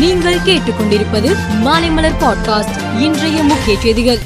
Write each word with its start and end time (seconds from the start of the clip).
நீங்கள் 0.00 0.34
கேட்டுக்கொண்டிருப்பது 0.34 1.36
மாலைமலர் 1.64 2.12
பாட்காஸ்ட். 2.20 3.00
இன்றைய 3.00 3.42
முக்கிய 3.42 3.78
செய்திகள். 3.78 4.16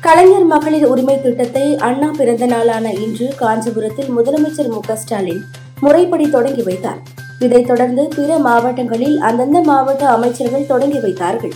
கலைஞர் 0.00 0.44
மகளிர் 0.44 0.84
உரிமை 0.84 1.22
திட்டத்தை 1.22 1.76
அண்ணா 1.76 2.10
பிறந்த 2.16 2.46
நாளான 2.46 2.92
இன்று 2.92 3.34
காஞ்சிபுரத்தில் 3.36 4.08
முதலமைச்சர் 4.18 4.68
மு 4.68 4.80
ஸ்டாலின் 4.94 5.44
முறைப்படி 5.80 6.30
தொடங்கி 6.30 6.62
வைத்தார். 6.62 6.98
இதைத் 7.38 7.66
தொடர்ந்து 7.66 8.08
பிற 8.16 8.38
மாவட்டங்களில் 8.38 9.20
அந்தந்த 9.20 9.60
மாவட்ட 9.60 10.08
அமைச்சர்கள் 10.08 10.66
தொடங்கி 10.66 11.00
வைத்தார்கள். 11.00 11.52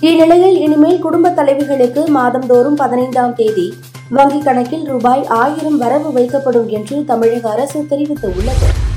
இந்நிலையில் 0.00 0.60
இனிமேல் 0.60 0.98
குடும்ப 0.98 1.30
தலைவிகளுக்கு 1.30 2.06
மாதந்தோறும் 2.06 2.74
பதினைந்தாம் 2.74 3.34
தேதி 3.34 3.74
வங்கிக் 4.14 4.44
கணக்கில் 4.44 4.84
ரூபாய் 4.84 5.26
ஆயிரம் 5.26 5.78
வரவு 5.78 6.10
வைக்கப்படும் 6.20 6.66
என்று 6.66 7.04
தமிழக 7.04 7.50
அரசு 7.50 7.86
தெரிவித்துள்ளது. 7.90 8.89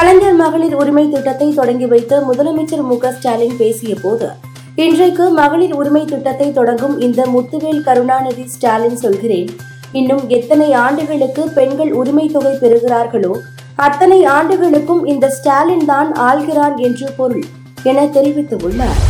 கலைஞர் 0.00 0.34
மகளிர் 0.34 0.74
உரிமை 0.74 1.10
திட்டத்தை 1.10 1.54
தொடங்கி 1.54 1.86
வைத்து 1.86 2.22
முதலமைச்சர் 2.24 2.82
மு 2.82 2.98
ஸ்டாலின் 3.04 3.56
பேசிய 3.56 3.94
போது 4.02 4.30
இன்றைக்கு 4.74 5.30
மகளிர் 5.30 5.74
உரிமை 5.74 6.04
திட்டத்தை 6.04 6.52
தொடங்கும் 6.52 6.98
இந்த 6.98 7.26
முத்துவேல் 7.26 7.82
கருணாநிதி 7.82 8.42
ஸ்டாலின் 8.48 8.96
சொல்கிறேன். 8.96 9.48
இன்னும் 9.92 10.28
எத்தனை 10.28 10.72
ஆண்டுகளுக்கு 10.72 11.48
பெண்கள் 11.48 11.90
உரிமை 11.90 12.26
தொகை 12.26 12.58
பெறுகிறார்களோ 12.58 13.40
அத்தனை 13.74 14.24
ஆண்டுகளுக்கும் 14.24 15.06
இந்த 15.06 15.28
ஸ்டாலின் 15.28 15.84
தான் 15.84 16.12
ஆள்கிறார் 16.14 16.76
என்று 16.76 17.12
பொருள் 17.16 17.44
என 17.82 18.06
தெரிவித்துள்ளார் 18.06 19.00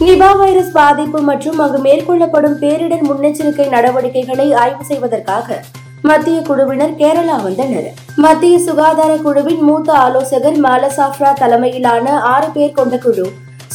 நிபா 0.00 0.32
வைரஸ் 0.32 0.72
பாதிப்பு 0.72 1.20
மற்றும் 1.20 1.58
அங்கு 1.58 1.78
மேற்கொள்ளப்படும் 1.78 2.58
பேரிடர் 2.60 3.02
முன்னெச்சரிக்கை 3.02 3.68
நடவடிக்கைகளை 3.68 4.52
ஆய்வு 4.52 4.84
செய்வதற்காக 4.84 5.62
மத்திய 6.02 6.40
குழுவினர் 6.40 6.94
கேரளா 6.98 7.36
வந்தனர். 7.42 7.88
மத்திய 8.16 8.58
சுகாதார 8.58 9.16
குழுவின் 9.16 9.62
மூத்த 9.62 9.92
ஆலோசகர் 9.92 10.58
மாலசாஃப்ரா 10.64 11.32
தலைமையிலான 11.32 12.20
ஆறு 12.20 12.48
பேர் 12.52 12.72
கொண்ட 12.72 12.98
குழு 12.98 13.26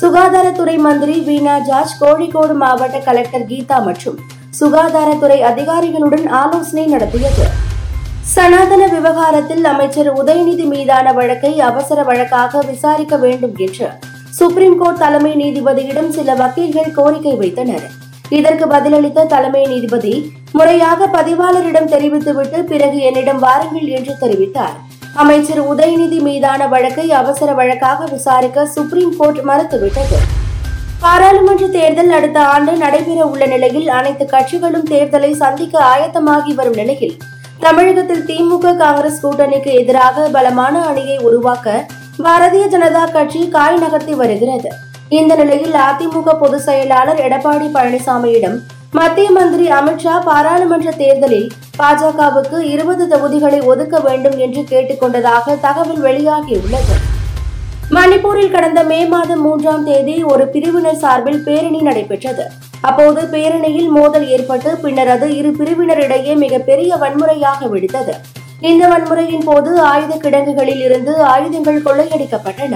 சுகாதாரத்துறை 0.02 0.78
மந்திரி 0.78 1.20
வீணா 1.20 1.59
ஜார்ஜ் 1.59 1.98
கோழிக்கோடு 2.00 2.54
மாவட்ட 2.54 3.00
கலெக்டர் 3.00 3.45
கீதா 3.52 3.83
மற்றும் 3.83 4.17
சுகாதாரத்துறை 4.59 5.39
அதிகாரிகளுடன் 5.42 6.28
ஆலோசனை 6.28 6.86
நடத்தியது. 6.86 7.45
சனாதன 8.22 8.88
விவகாரத்தில் 8.88 9.66
அமைச்சர் 9.66 10.09
உதயநிதி 10.22 10.66
மீதான 10.66 11.14
வழக்கை 11.14 11.59
அவசர 11.59 12.03
வழக்காக 12.03 12.61
விசாரிக்க 12.72 13.17
வேண்டும் 13.17 13.55
என்று 13.58 13.89
சுப்ரீம் 14.30 14.78
கோர்ட் 14.78 14.98
தலைமை 14.98 15.36
நீதிபதியிடம் 15.36 16.09
சில 16.09 16.36
வக்கீல்கள் 16.36 16.92
கோரிக்கை 16.92 17.36
வைத்தனர். 17.36 17.86
இதற்கு 18.30 18.66
பதிலளித்த 18.68 19.26
தலைமை 19.26 19.66
நீதிபதி 19.66 20.14
முறையாக 20.54 21.08
பதிவாளரிடம் 21.08 21.92
தெரிவித்துவிட்டு 21.94 22.64
பிறகு 22.64 23.00
என்னிடம் 23.00 23.40
வாருங்கள் 23.40 23.90
என்று 23.98 24.14
தெரிவித்தார். 24.22 24.76
அமைச்சர் 25.16 25.62
உதயநிதி 25.72 26.20
மீதான 26.22 26.68
வழக்கை 26.68 27.12
அவசர 27.12 27.54
வழக்காக 27.54 28.06
விசாரிக்க 28.12 28.66
சுப்ரீம் 28.66 29.14
கோர்ட் 29.18 29.42
மறுத்துவிட்டது. 29.50 30.20
பாராளுமன்ற 31.02 31.68
தேர்தல் 31.68 32.10
அடுத்த 32.10 32.40
ஆண்டு 32.54 32.74
நடைபெற 32.78 33.20
உள்ள 33.26 33.46
நிலையில் 33.46 33.88
அனைத்து 33.88 34.26
கட்சிகளும் 34.26 34.88
தேர்தலை 34.94 35.32
சந்திக்க 35.32 35.84
ஆயத்தமாகி 35.84 36.54
வரும் 36.60 36.80
நிலையில் 36.82 37.18
தமிழகத்தில் 37.60 38.26
திமுக 38.30 38.76
காங்கிரஸ் 38.76 39.22
கூட்டணிக்கு 39.26 39.74
எதிராக 39.82 40.30
பலமான 40.30 40.86
அணியை 40.86 41.18
உருவாக்க 41.18 41.86
பாரதிய 42.24 42.66
ஜனதா 42.68 43.04
கட்சி 43.12 43.50
காய் 43.50 43.78
நகர்த்தி 43.78 44.14
வருகிறது. 44.14 44.72
இந்த 45.17 45.33
நிலையில் 45.39 45.75
அதிமுக 45.88 46.30
பொதுச் 46.42 46.66
செயலாளர் 46.66 47.19
எடப்பாடி 47.25 47.67
பழனிசாமியிடம் 47.73 48.56
மத்திய 48.97 49.28
மந்திரி 49.38 49.66
அமித்ஷா 49.78 50.14
பாராளுமன்ற 50.28 50.89
தேர்தலில் 51.02 51.50
பாஜகவுக்கு 51.80 52.58
இருபது 52.73 53.03
தொகுதிகளை 53.14 53.59
ஒதுக்க 53.72 54.00
வேண்டும் 54.05 54.38
என்று 54.45 54.61
கேட்டுக்கொண்டதாக 54.72 55.55
தகவல் 55.66 56.02
வெளியாகியுள்ளது. 56.08 56.95
மணிப்பூரில் 57.95 58.53
கடந்த 58.55 58.81
மே 58.92 59.00
மாதம் 59.14 59.44
மூன்றாம் 59.47 59.86
தேதி 59.89 60.16
ஒரு 60.33 60.45
பிரிவினர் 60.53 61.02
சார்பில் 61.03 61.44
பேரணி 61.48 61.81
நடைபெற்றது. 61.89 62.45
அப்போது 62.89 63.22
பேரணியில் 63.33 63.92
மோதல் 63.98 64.27
ஏற்பட்டு 64.36 64.72
பின்னர் 64.83 65.14
அது 65.16 65.30
இரு 65.39 65.53
பிரிவினரிடையே 65.59 66.36
மிகப்பெரிய 66.45 66.95
வன்முறையாக 67.03 67.67
வெடித்தது. 67.76 68.15
இந்த 68.71 68.83
வன்முறையின் 68.93 69.48
போது 69.52 69.71
ஆயுத 69.92 70.14
கிடங்குகளில் 70.26 70.83
இருந்து 70.89 71.15
ஆயுதங்கள் 71.33 71.86
கொள்ளையடிக்கப்பட்டன. 71.88 72.76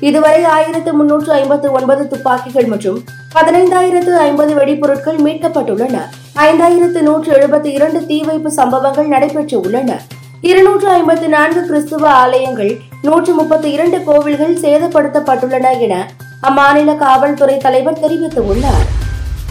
இதுவரை 0.00 0.44
ஆயிரத்து 0.44 0.92
முன்னூற்று 0.94 1.32
ஐம்பத்து 1.32 1.72
ஒன்பது 1.72 2.08
துப்பாக்கிகள் 2.08 2.64
மற்றும் 2.64 3.04
பதினைந்தாயிரத்து 3.34 4.14
ஐம்பது 4.16 4.54
வெடிபொருட்கள் 4.54 5.18
மீட்கப்பட்டுள்ளன. 5.18 5.96
ஐந்தாயிரத்து 6.34 7.00
நூற்று 7.00 7.32
எழுபத்தி 7.32 7.64
இரண்டு 7.64 8.06
தீ 8.06 8.22
வைப்பு 8.22 8.52
சம்பவங்கள் 8.52 9.08
நடைபெற்று 9.08 9.60
உள்ளன 9.60 10.00
இருநூற்று 10.40 10.88
ஐம்பத்தி 10.90 11.26
நான்கு 11.26 11.66
கிறிஸ்துவ 11.66 12.10
ஆலயங்கள் 12.10 12.78
நூற்று 13.02 13.34
முப்பத்தி 13.34 13.70
இரண்டு 13.70 14.04
கோவில்கள் 14.04 14.54
சேதப்படுத்தப்பட்டுள்ளன 14.54 15.78
என 15.78 16.06
அம்மாநில 16.42 16.96
காவல்துறை 16.96 17.56
தலைவர் 17.56 18.00
தெரிவித்துள்ளார். 18.00 18.86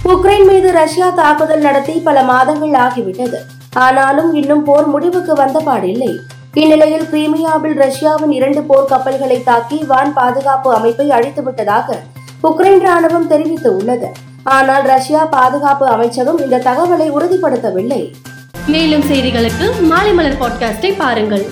உக்ரைன் 0.04 0.48
மீது 0.48 0.72
ரஷ்யா 0.72 1.10
தாக்குதல் 1.10 1.60
நடத்தி 1.60 1.94
பல 1.94 2.24
மாதங்கள் 2.24 2.82
ஆகிவிட்டது. 2.82 3.36
ஆனாலும் 3.74 4.34
இன்னும் 4.34 4.64
போர் 4.64 4.88
முடிவுக்கு 4.88 5.34
வந்த 5.34 5.62
பாடில்லை. 5.66 6.20
இந்நிலையில் 6.60 7.10
கிரீமியாவில் 7.12 7.76
ரஷ்யாவின் 7.80 8.32
இரண்டு 8.32 8.62
போர் 8.62 8.88
கப்பல்களை 8.92 9.44
தாக்கி 9.44 9.84
வான் 9.84 10.14
பாதுகாப்பு 10.14 10.70
அமைப்பை 10.74 11.08
அழித்துவிட்டதாக 11.10 11.98
உக்ரைன் 12.44 12.86
ராணுவம் 12.88 13.30
தெரிவித்துள்ளது. 13.34 14.10
ஆனால் 14.44 14.86
ரஷ்யா 14.94 15.26
பாதுகாப்பு 15.26 15.88
அமைச்சகம் 15.88 16.38
இந்த 16.38 16.58
தகவலை 16.58 17.08
உறுதிப்படுத்தவில்லை. 17.18 18.02
மேலும் 18.68 19.02
செய்திகளுக்கு 19.02 19.68
மாலை 19.82 20.14
மலர் 20.14 20.42
பாட்காஸ்டை 20.42 20.92
பாருங்கள். 20.98 21.46